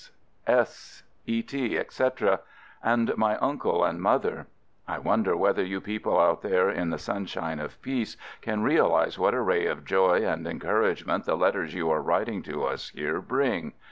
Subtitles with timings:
[0.01, 0.07] C.
[0.07, 0.17] B., C.
[0.17, 0.21] S.
[0.47, 1.41] S., S; E.
[1.43, 2.39] T., etc.—
[2.91, 4.47] and my uncle and mother.
[4.87, 9.35] I wonder whether you people out there in the sunshine of peace can realize what
[9.35, 13.73] a ray of joy and encouragement the letters you are writing to us here bring.